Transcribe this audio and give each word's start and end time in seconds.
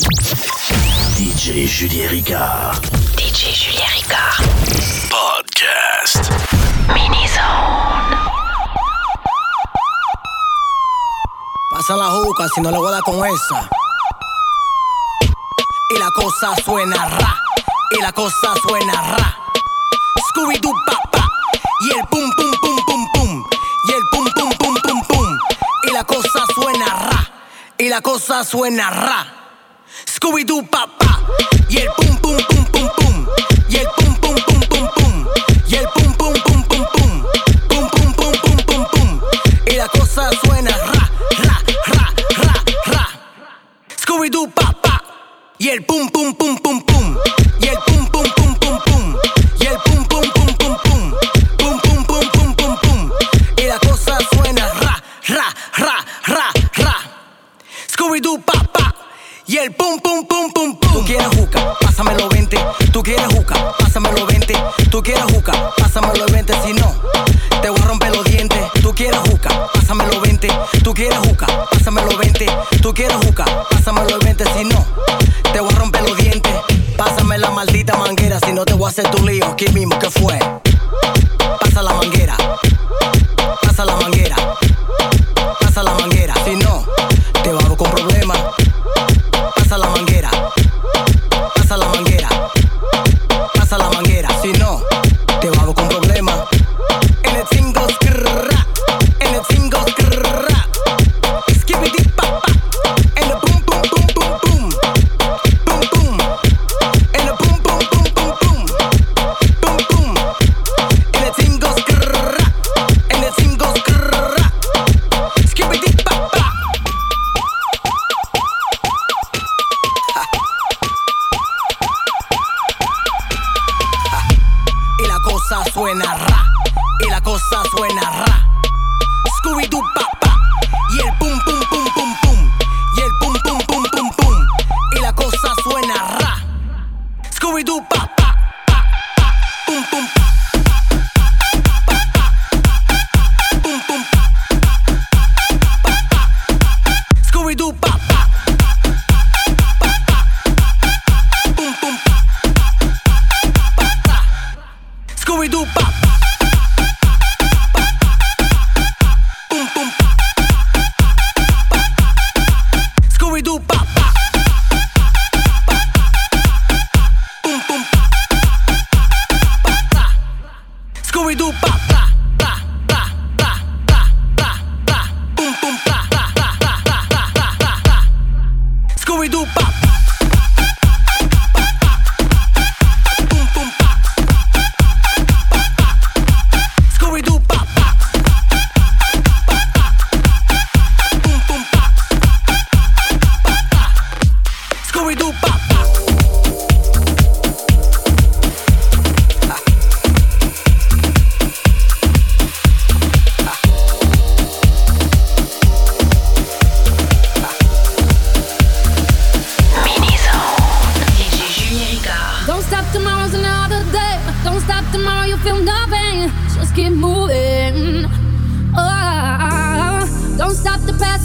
DJ 0.00 1.68
Julien 1.68 2.08
Ricard. 2.08 2.80
DJ 3.16 3.52
Julien 3.52 3.86
Ricard. 3.92 4.46
Podcast. 5.10 6.30
Mini 6.88 7.28
Zone. 7.28 8.16
Pasa 11.70 11.96
la 11.96 12.08
juca 12.08 12.48
si 12.54 12.62
no 12.62 12.70
le 12.70 12.78
voy 12.78 12.88
a 12.88 12.92
dar 12.92 13.02
con 13.02 13.16
esa. 13.26 13.68
Y 15.90 15.98
la 15.98 16.10
cosa 16.14 16.56
suena 16.64 17.06
ra. 17.06 17.36
Y 17.98 18.00
la 18.00 18.12
cosa 18.12 18.54
suena 18.66 19.02
ra. 19.02 19.36
Scooby-Doo 20.30 20.72
papá. 20.86 21.28
Y 21.82 21.90
el 21.90 22.06
pum 22.06 22.30
pum 22.36 22.50
pum 22.62 22.76
pum 22.86 23.06
pum. 23.12 23.44
Y 23.84 23.92
el 23.92 24.02
pum 24.10 24.24
pum 24.32 24.50
pum 24.56 24.74
pum 24.82 25.02
pum. 25.08 25.38
Y 25.82 25.92
la 25.92 26.04
cosa 26.04 26.46
suena 26.54 26.86
ra. 26.86 27.30
Y 27.76 27.88
la 27.90 28.00
cosa 28.00 28.44
suena 28.44 28.88
ra. 28.88 29.39
Scooby-Doo, 30.20 30.62
papá. 30.66 31.22
Y 31.70 31.78
el. 31.78 32.09
Tú 70.82 70.94
quieres 70.94 71.18
juca, 71.18 71.46
pásame 71.70 72.02
los 72.02 72.16
20. 72.16 72.46
Tú 72.80 72.94
quieres 72.94 73.16
juca, 73.26 73.44
pásame 73.70 74.00
los 74.08 74.18
20. 74.20 74.44
Si 74.44 74.64
no, 74.64 74.86
te 75.52 75.60
voy 75.60 75.70
a 75.70 75.76
romper 75.76 76.02
los 76.02 76.16
dientes. 76.16 76.52
Pásame 76.96 77.36
la 77.36 77.50
maldita 77.50 77.96
manguera, 77.98 78.38
si 78.40 78.52
no 78.52 78.64
te 78.64 78.72
voy 78.72 78.86
a 78.86 78.88
hacer 78.88 79.10
tu 79.10 79.26
lío 79.26 79.46
aquí 79.46 79.68
mismo. 79.68 79.98
¿Qué 79.98 80.08
fue? 80.08 80.38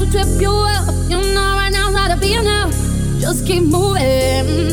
to 0.05 0.11
trip 0.11 0.41
you 0.41 0.51
up. 0.51 0.93
You 1.09 1.21
know 1.33 1.55
right 1.55 1.71
now's 1.71 1.95
how 1.95 2.07
to 2.13 2.19
be 2.19 2.33
enough. 2.33 2.71
Just 3.19 3.45
keep 3.45 3.63
moving. 3.63 4.71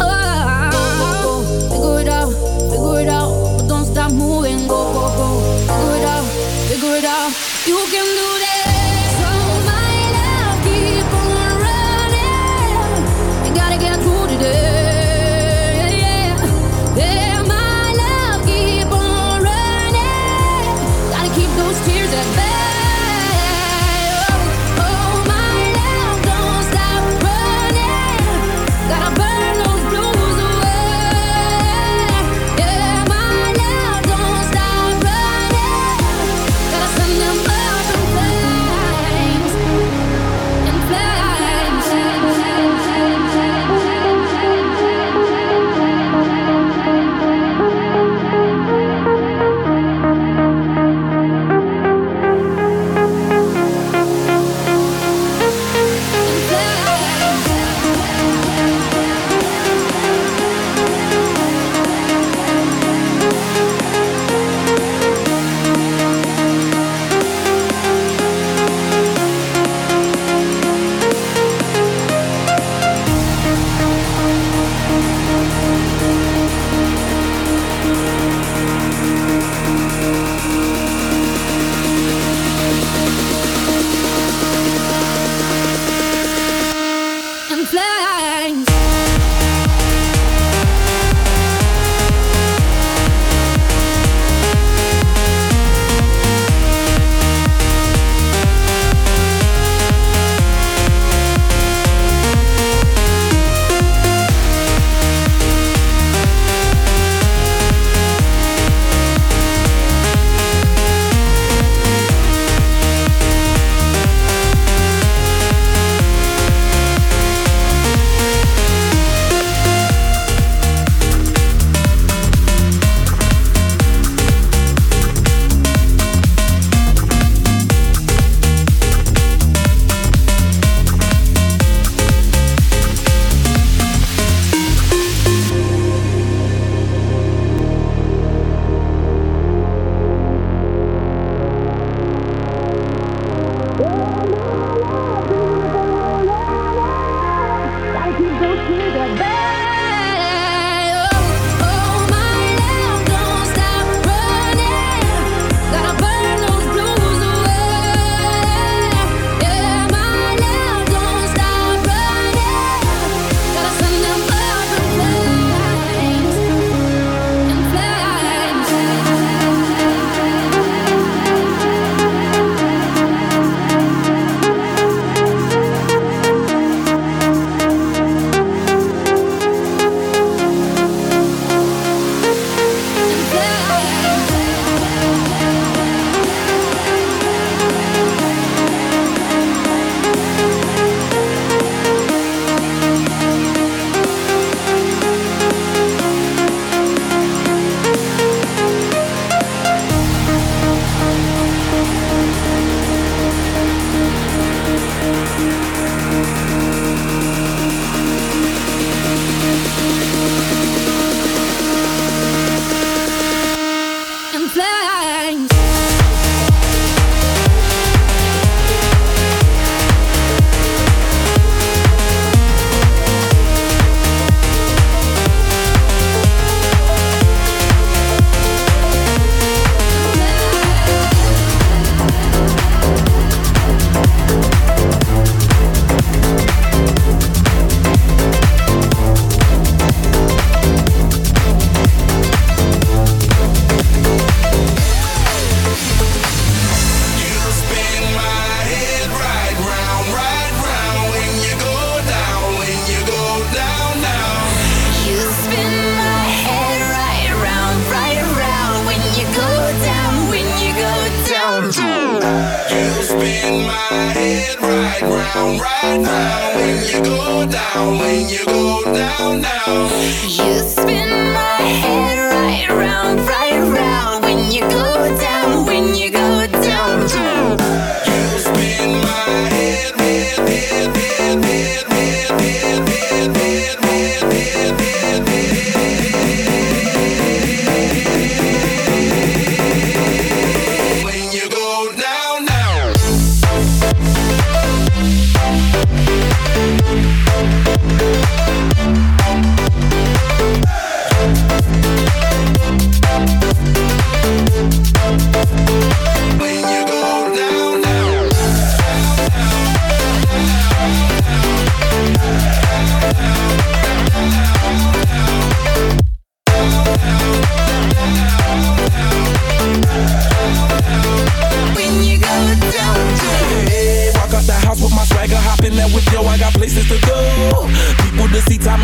Oh, 0.00 1.42
figure 1.70 2.00
it 2.00 2.08
out, 2.08 2.30
figure 2.70 3.00
it 3.00 3.08
out, 3.08 3.58
but 3.58 3.68
don't 3.68 3.84
stop 3.84 4.12
moving. 4.12 4.66
Go, 4.68 4.92
go, 4.92 5.04
go, 5.16 5.40
figure 5.66 5.96
it 5.96 6.04
out, 6.04 6.24
figure 6.68 6.96
it 6.96 7.04
out. 7.04 7.32
You 7.66 7.76
can 7.90 8.04
do 8.04 8.38
that. 8.40 8.47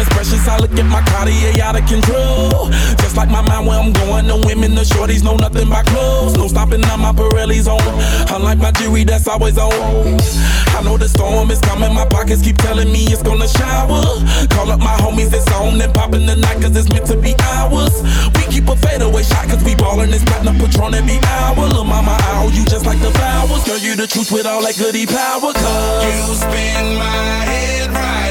is 0.05 0.11
precious. 0.15 0.47
I 0.49 0.59
look 0.59 0.73
at 0.77 0.87
my 0.87 1.01
Cartier 1.09 1.63
out 1.63 1.77
of 1.77 1.87
control. 1.89 2.69
Just 3.01 3.17
like 3.17 3.31
my 3.31 3.41
mind 3.41 3.67
where 3.67 3.79
I'm 3.81 3.93
going. 3.93 4.27
The 4.27 4.37
women, 4.47 4.75
the 4.75 4.83
shorties 4.85 5.25
know 5.25 5.37
nothing 5.37 5.69
but 5.69 5.87
clothes. 5.87 6.37
No 6.37 6.49
stopping 6.49 6.85
on 6.85 7.01
my 7.01 7.13
Pirelli's 7.13 7.69
on. 7.69 7.81
Unlike 8.35 8.59
my 8.59 8.73
jewelry 8.73 9.05
that's 9.05 9.27
always 9.27 9.59
on. 9.59 9.73
I 10.77 10.83
know 10.83 10.97
the 10.97 11.09
storm 11.09 11.51
is 11.51 11.61
coming. 11.61 11.93
My 11.95 12.07
pockets 12.07 12.43
keep 12.43 12.57
telling 12.59 12.91
me 12.93 13.05
it's 13.09 13.23
gonna 13.23 13.49
shower. 13.49 14.03
Call 14.53 14.71
up 14.71 14.81
my 14.81 14.97
homies, 15.01 15.33
it's 15.33 15.51
on 15.53 15.81
and 15.81 15.93
popping 15.95 16.27
the 16.27 16.37
night 16.37 16.61
cause 16.61 16.77
it's 16.77 16.89
meant 16.91 17.07
to 17.07 17.17
be 17.17 17.35
ours. 17.57 18.03
We 18.37 18.43
keep 18.53 18.69
a 18.69 18.77
fadeaway 18.77 19.23
shot 19.23 19.49
cause 19.49 19.63
we 19.65 19.75
ballin' 19.75 20.11
this 20.11 20.25
platinum 20.25 20.59
patron 20.59 20.95
every 20.95 21.19
hour. 21.41 21.69
Lil' 21.69 21.85
mama, 21.85 22.17
I 22.19 22.45
owe 22.45 22.53
you 22.53 22.65
just 22.65 22.87
like 22.87 23.01
the 23.01 23.11
flowers. 23.13 23.65
Girl, 23.65 23.79
you 23.79 23.97
the 23.97 24.07
truth 24.07 24.31
with 24.33 24.47
all 24.47 24.63
that 24.63 24.77
goody 24.77 25.07
power 25.07 25.53
cause 25.53 26.29
you 26.29 26.35
spin 26.35 26.99
my 26.99 27.45
head 27.49 27.91
right. 27.91 28.24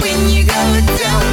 When 0.00 0.28
you 0.28 0.44
go 0.44 0.80
down. 0.98 1.28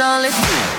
all 0.00 0.24
it's 0.24 0.69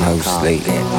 no 0.00 0.18
sleep. 0.18 0.89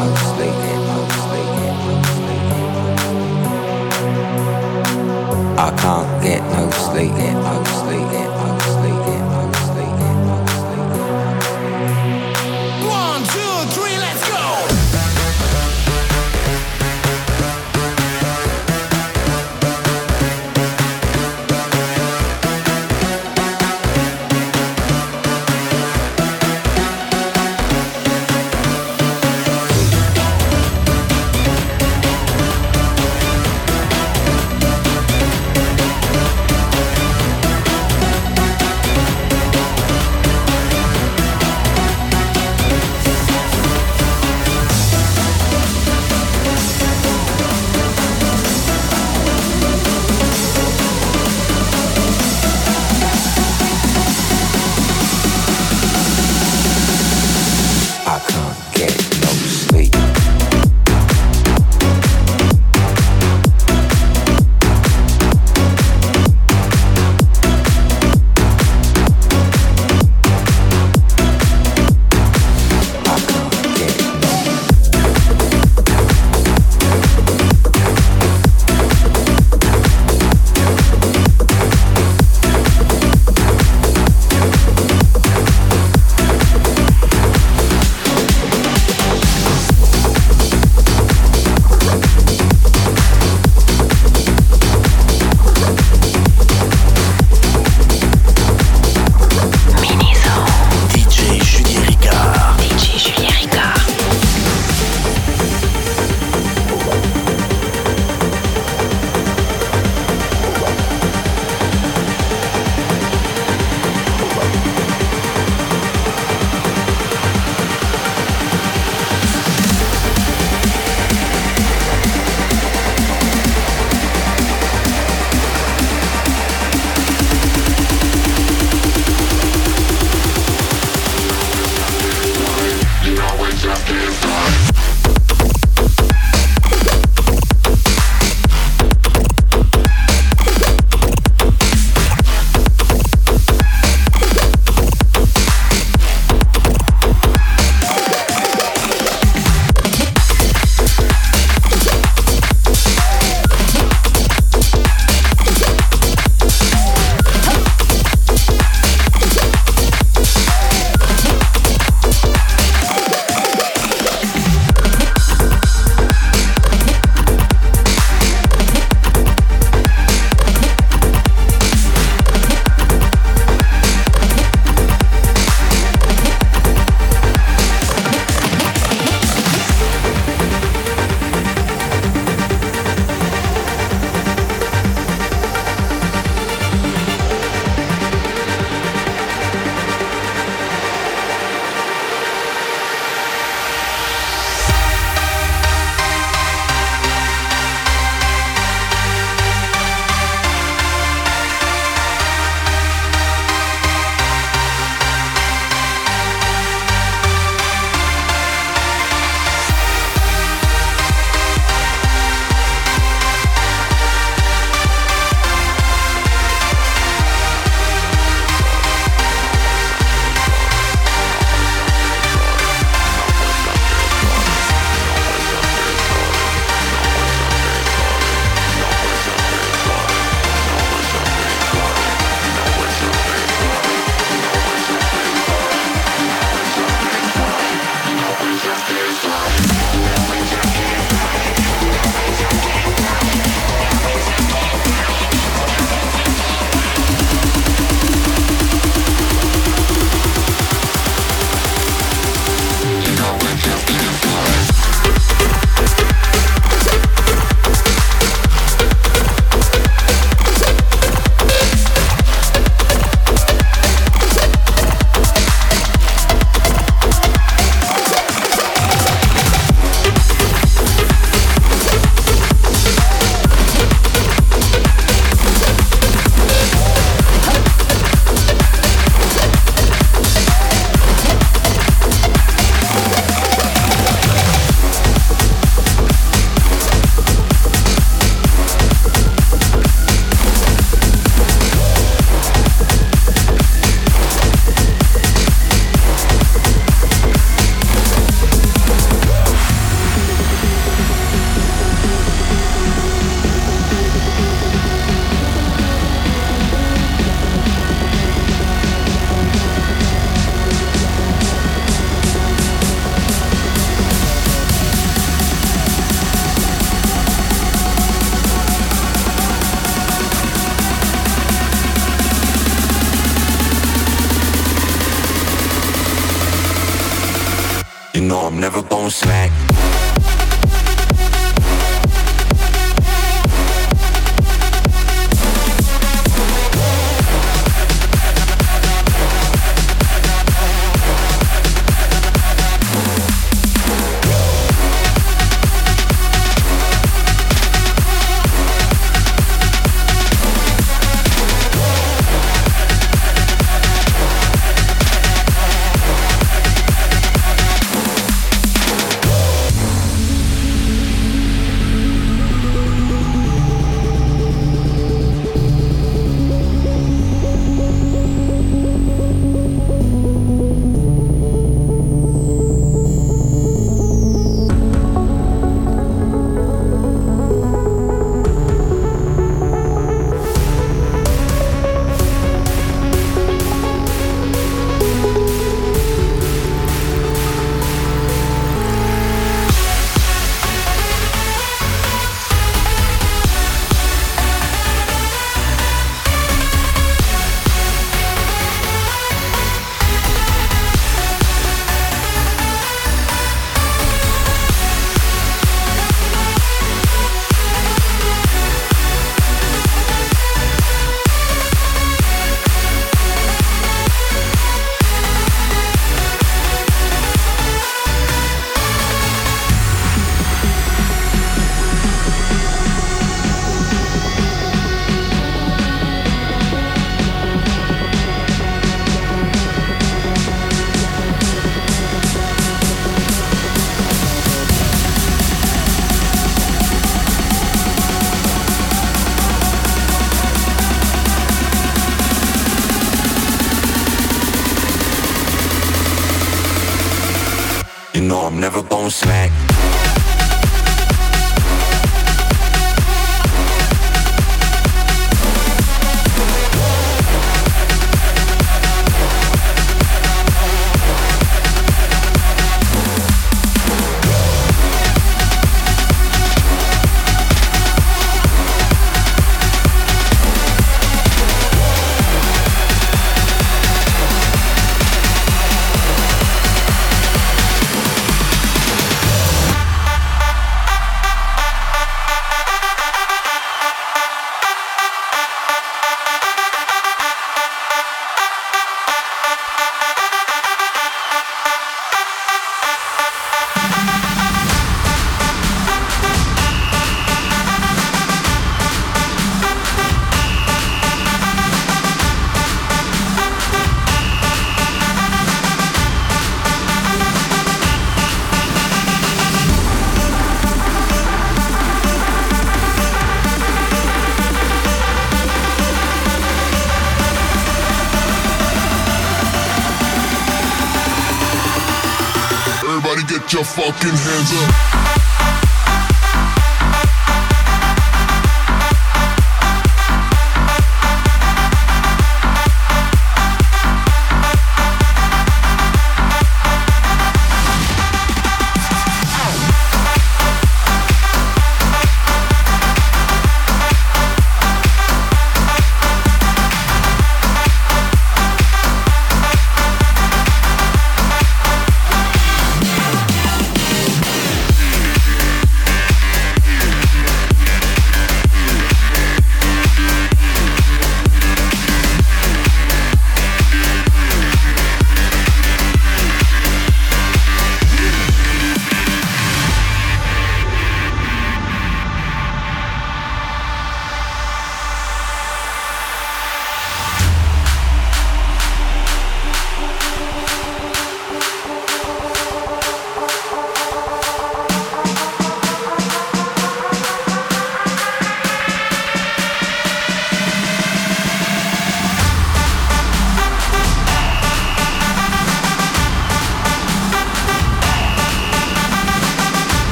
Your 523.53 523.65
fucking 523.65 524.09
hands 524.09 524.53
up. 524.53 525.30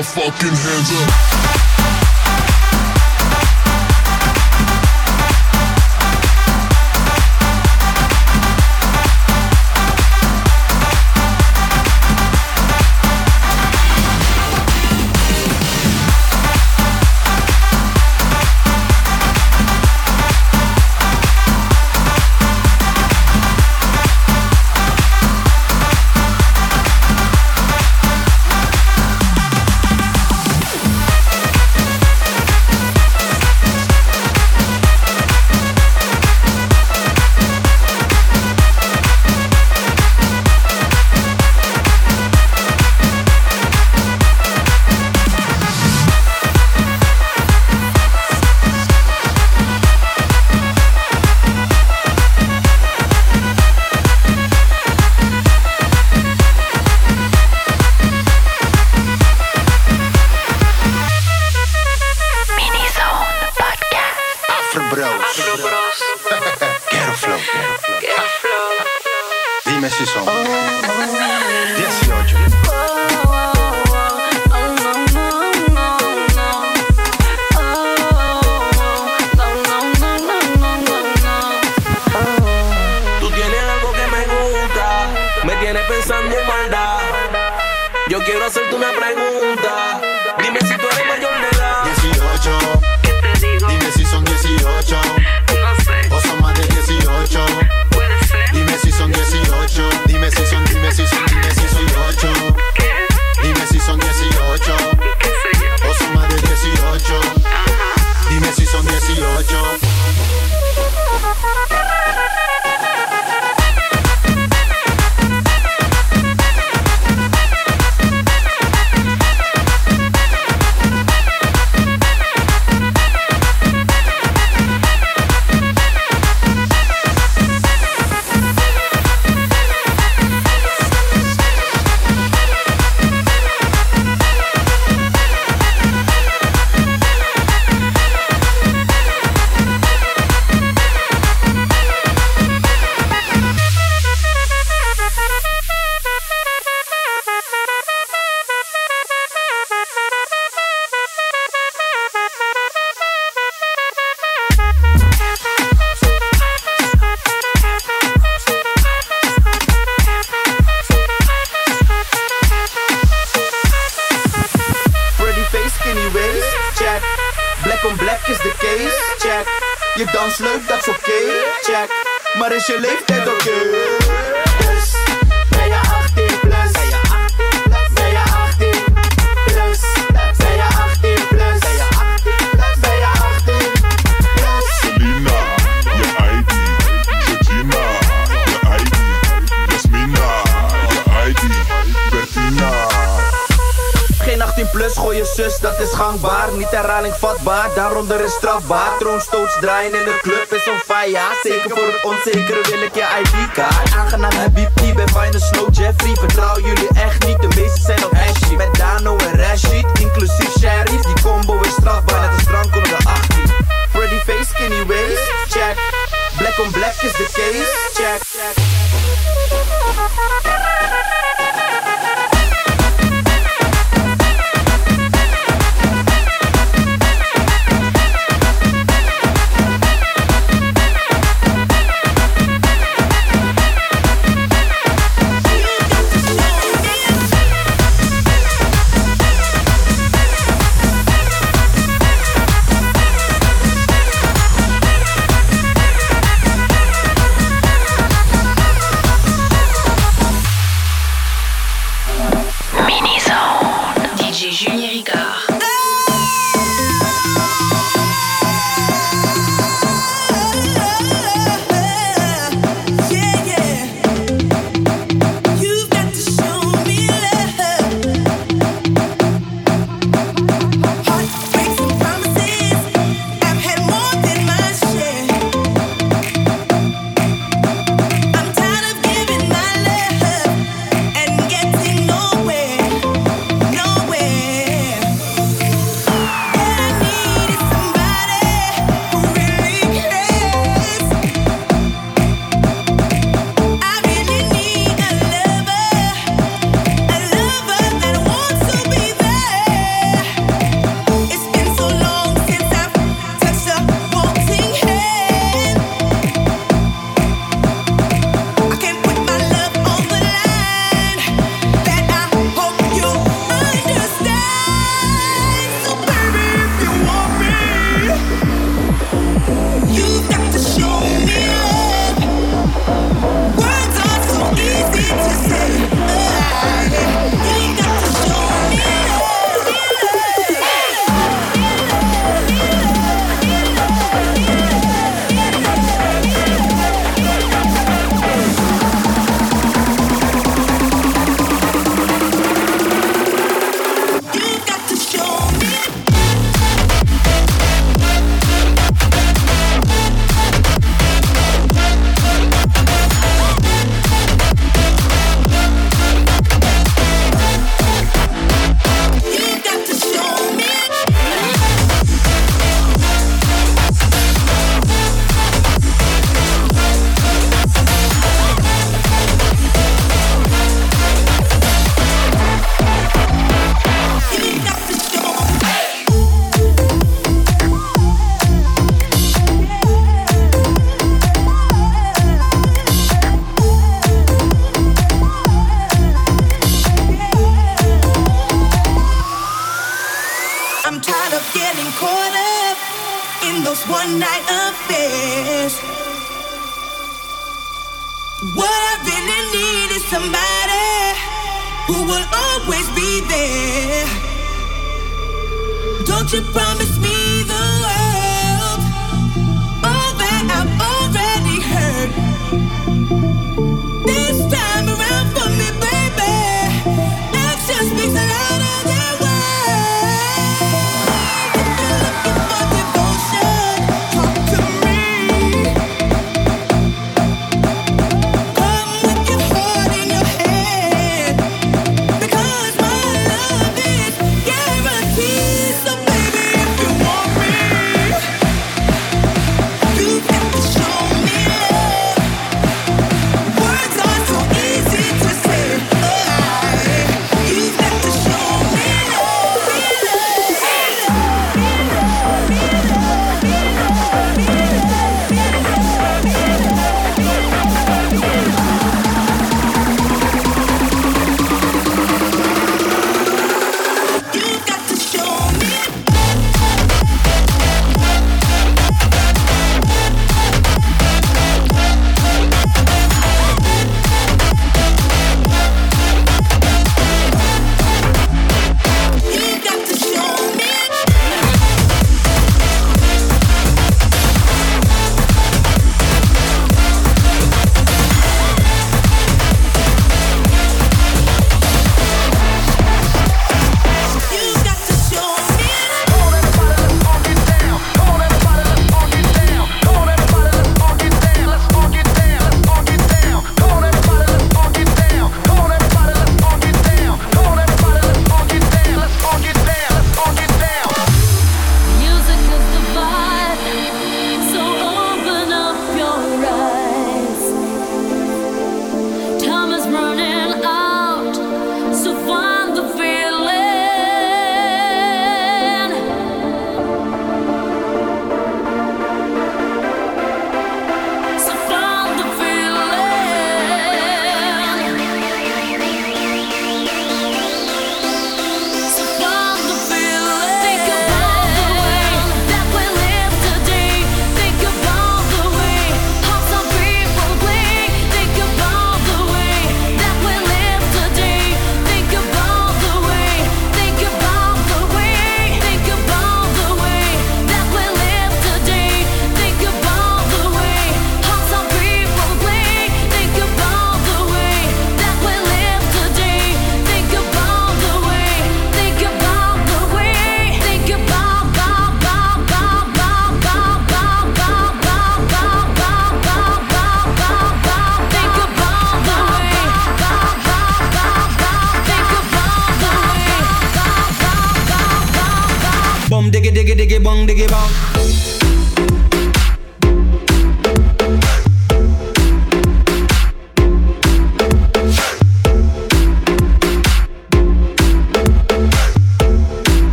Your 0.00 0.04
fucking 0.04 0.48
hands 0.48 0.92
up. 0.92 1.69